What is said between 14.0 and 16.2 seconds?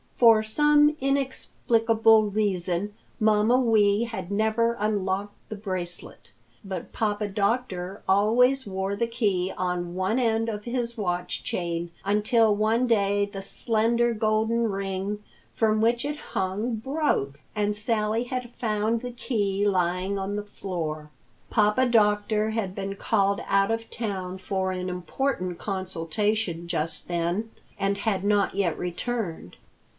golden ring from which it